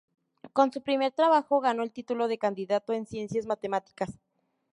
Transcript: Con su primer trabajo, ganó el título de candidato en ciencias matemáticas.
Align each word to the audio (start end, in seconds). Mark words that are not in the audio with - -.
Con 0.53 0.71
su 0.73 0.81
primer 0.81 1.11
trabajo, 1.11 1.59
ganó 1.61 1.83
el 1.83 1.91
título 1.91 2.27
de 2.27 2.39
candidato 2.39 2.91
en 2.91 3.05
ciencias 3.05 3.45
matemáticas. 3.45 4.17